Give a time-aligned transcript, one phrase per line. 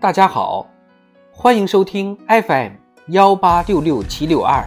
[0.00, 0.66] 大家好，
[1.30, 2.72] 欢迎收听 FM
[3.08, 4.66] 幺八六六七六二。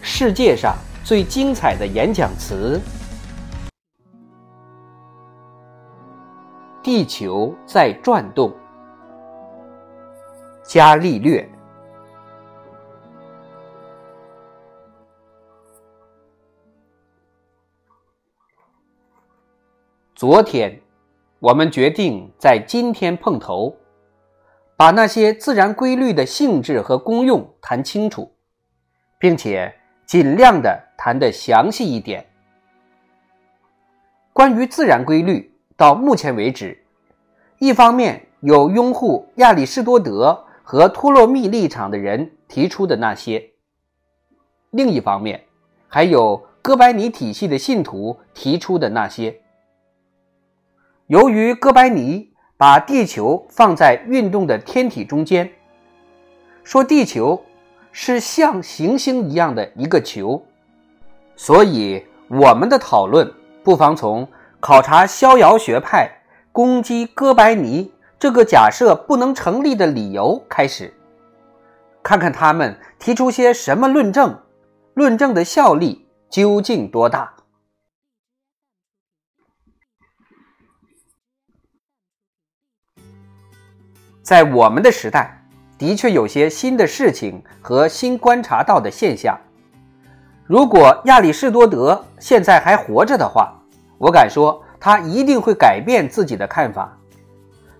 [0.00, 2.80] 世界上最精彩的演讲词：
[6.80, 8.54] 地球在转动。
[10.62, 11.50] 伽利略。
[20.14, 20.80] 昨天，
[21.42, 23.74] 我们决定在今天碰头，
[24.76, 28.30] 把那些自然规律的性质和功用谈清楚，
[29.18, 29.74] 并且
[30.06, 32.24] 尽量的谈得详细一点。
[34.32, 36.80] 关于自然规律，到目前为止，
[37.58, 43.50] 一方面有拥护亚里士多德和托勒密立场的人提出的那些，
[44.70, 45.42] 另一方面
[45.88, 49.41] 还有哥白尼体系的信徒提出的那些。
[51.12, 55.52] 由于哥白尼把地球放在运动的天体中间，
[56.64, 57.38] 说地球
[57.90, 60.42] 是像行星一样的一个球，
[61.36, 63.30] 所以我们的讨论
[63.62, 64.26] 不妨从
[64.58, 66.10] 考察逍遥学派
[66.50, 70.94] 攻击哥白尼这个假设不能成立的理由开始，
[72.02, 74.34] 看看他们提出些什么论证，
[74.94, 77.34] 论证的效力究竟多大。
[84.32, 85.30] 在我们的时代，
[85.76, 89.38] 的确有些新的事情和新观察到的现象。
[90.46, 93.52] 如果亚里士多德现在还活着的话，
[93.98, 96.96] 我敢说他一定会改变自己的看法。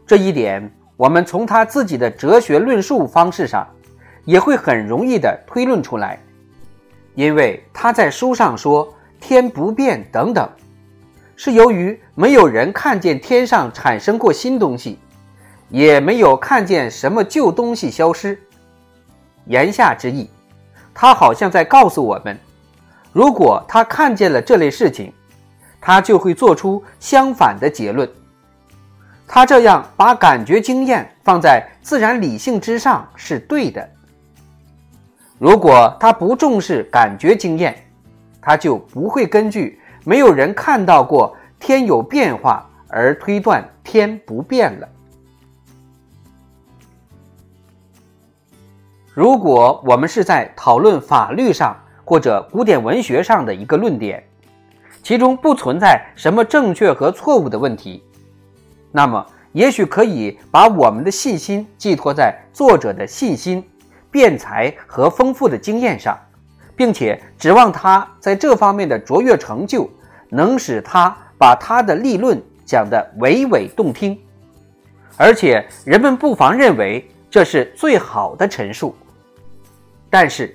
[0.07, 3.67] 这一点，我们从他自己的哲学论述方式上
[4.27, 6.21] 也会很容易的推论出来，
[7.15, 10.47] 因为他在书上说“天不变”等等，
[11.35, 14.99] 是由于没有人看见天上产生过新东西。
[15.73, 18.39] 也没有看见什么旧东西消失。
[19.47, 20.29] 言下之意，
[20.93, 22.39] 他好像在告诉我们：
[23.11, 25.11] 如果他看见了这类事情，
[25.81, 28.09] 他就会做出相反的结论。
[29.27, 33.89] 他这样把感觉经验放在自然理性之上是对的。
[35.39, 37.75] 如果他不重视感觉经验，
[38.43, 44.89] 他就不会根据没有人看到过天有变化而推断天不变了。
[49.15, 54.25] 如果我们是在讨论法律上或者古典文学上的一个论点，
[55.03, 58.03] 其中不存在什么正确和错误的问题，
[58.91, 63.63] 那么也许可以把我们的信心寄托在作者的信心、
[64.11, 66.19] 辩才和丰富的经验上，
[66.75, 69.91] 并且指望他在这方面的卓越成就
[70.31, 74.19] 能使他把他的立论讲得娓娓动听，
[75.19, 78.95] 而且人们不妨认为这是最好的陈述。
[80.11, 80.55] 但是，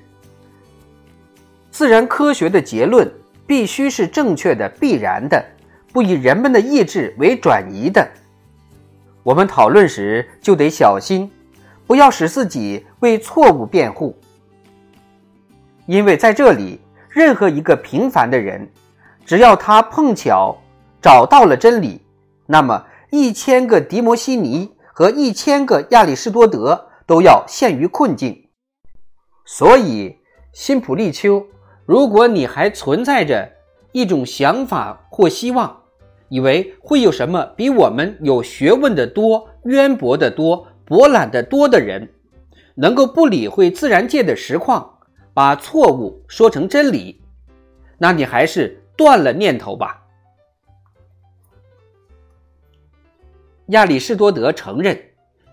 [1.71, 3.11] 自然科学的结论
[3.47, 5.43] 必须是正确的、必然的，
[5.91, 8.07] 不以人们的意志为转移的。
[9.23, 11.27] 我们讨论时就得小心，
[11.88, 14.15] 不要使自己为错误辩护，
[15.88, 18.69] 因为在这里，任何一个平凡的人，
[19.25, 20.55] 只要他碰巧
[21.01, 21.99] 找到了真理，
[22.45, 28.49] 那么一千个迪摩西尼和一千个亚里士多德都要陷于困境。
[29.45, 30.17] 所以，
[30.51, 31.45] 辛普利丘，
[31.85, 33.47] 如果你还存在着
[33.91, 35.83] 一种想法或希望，
[36.29, 42.09] 以为会有什么比我们有学问的多、渊博的多、博览的多的人，
[42.73, 44.97] 能够不理会自然界的实况，
[45.31, 47.21] 把错误说成真理，
[47.99, 50.06] 那你还是断了念头吧。
[53.67, 54.97] 亚里士多德承认，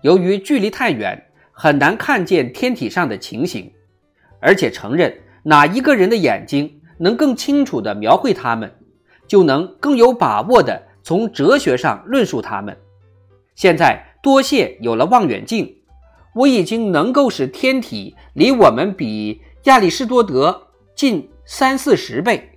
[0.01, 1.21] 由于距离太远，
[1.51, 3.69] 很难看见天体上的情形。
[4.39, 8.73] 而且承认哪一个人的眼睛能更清楚地描绘它们，
[9.27, 12.77] 就能更有把握地从哲学上论述它们。
[13.53, 15.75] 现在多谢有了望远镜，
[16.35, 22.49] 我已经能够使天体离我们比亚里士多德近三四十倍，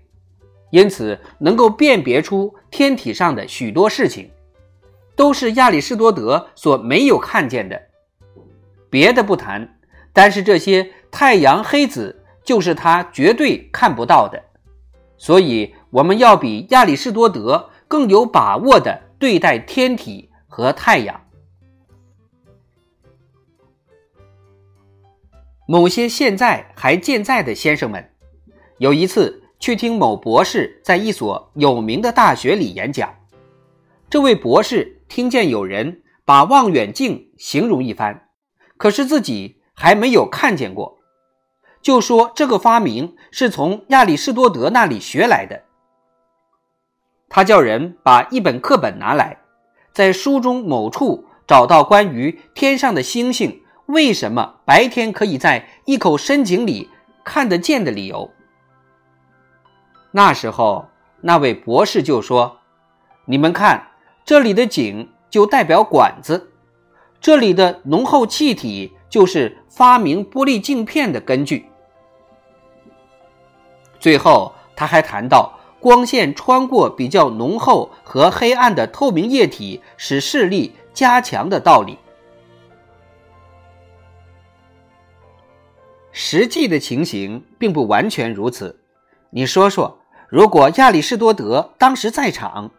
[0.71, 4.31] 因此能够辨别出天体上的许多事情，
[5.19, 7.83] 都是亚里士多德所没有看见的。
[8.89, 9.75] 别的不谈。
[10.13, 14.43] 但是这些太阳黑子就是他绝对看不到的，
[15.17, 21.21] 所以我们要比亚里士多德更有把握的对待天体和太阳。
[25.69, 28.11] 某些现在还健在的先生们，
[28.79, 33.15] 有一次去听某博士在一所有名的大学里演讲，
[34.11, 38.29] 这位博士听见有人把望远镜形容一番，
[38.77, 40.99] 可是自己还没有看见过，
[41.81, 45.65] 就说这个发明是从亚里士多德那里学来的。
[47.29, 49.41] 他叫人把一本课本拿来，
[49.93, 56.91] 在书中某处找到关于天上的星星为什么白天可以在一口深井里
[57.25, 58.31] 看得见的理由。
[60.11, 60.89] 那时候，
[61.21, 62.61] 那位博士就说
[63.27, 63.88] ：“你们看，
[64.29, 66.53] 这里的井。”就代表管子，
[67.21, 71.67] 这里的浓厚气体就是发明玻璃镜片的根据。
[74.01, 81.99] 最后，他还谈到光线穿过比较浓厚和黑暗的透明液体，使视力加强的道理。
[86.11, 88.81] 实际的情形并不完全如此。
[89.29, 89.99] 你说说，
[90.31, 92.71] 如果亚里士多德当时在场，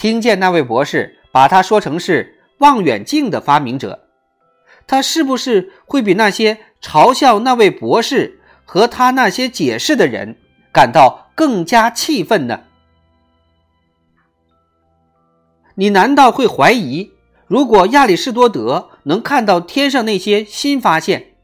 [0.00, 1.18] 听见那位博士。
[1.32, 4.08] 把他说成是望远镜的发明者，
[4.88, 10.36] 他是不是会比那些嘲笑那位博士和他那些解释的人
[10.72, 12.64] 感到更加气愤呢？
[15.76, 17.12] 你难道会怀疑，
[17.46, 21.34] 如果亚里士多德能看到天上那些新发现，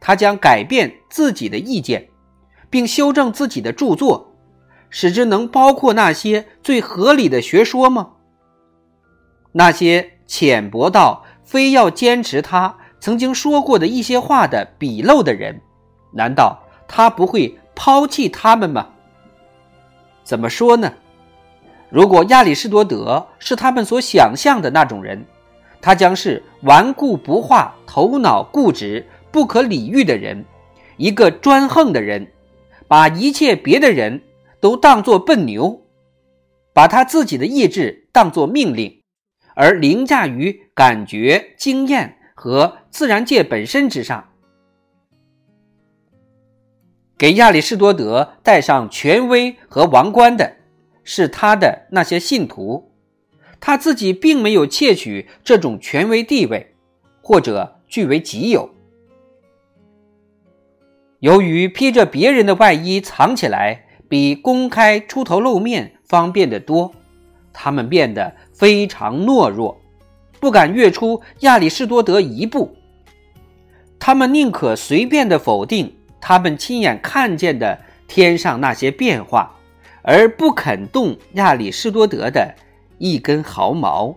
[0.00, 2.10] 他将改变自己的意见，
[2.68, 4.29] 并修正自己的著作，
[4.90, 8.10] 使之能包括那些最合理的学说吗？
[9.52, 15.60] 那些浅薄到非要坚持他曾经说过的一些话的笔漏的人，
[16.12, 18.88] 难道他不会抛弃他们吗？
[20.22, 20.92] 怎么说呢？
[21.88, 25.24] 如果亚里士多德是他们所想象的那种人，
[25.80, 30.44] 他将是顽固不化、头脑固执、不可理喻的人，
[30.96, 32.30] 一个专横的人，
[32.86, 34.22] 把一切别的人
[34.60, 35.82] 都当作笨牛，
[36.72, 39.00] 把他自己的意志当作命令。
[39.54, 44.28] 而凌驾于感觉、经验和自然界本身之上。
[47.18, 50.56] 给亚里士多德戴上权威和王冠的，
[51.04, 52.90] 是他的那些信徒，
[53.60, 56.74] 他自己并没有窃取这种权威地位，
[57.20, 58.70] 或者据为己有。
[61.18, 66.92] 由于披着别人的外衣藏起来比公开出头露面方便得多，
[67.54, 68.30] 他们变得。
[68.52, 69.80] 非常懦弱，
[70.38, 72.76] 不敢跃出亚里士多德一步。
[73.98, 75.90] 他们宁可随便的否定
[76.20, 79.56] 他们亲眼看见的天上那些变化，
[80.02, 82.54] 而不肯动亚里士多德的
[82.98, 84.14] 一根毫毛。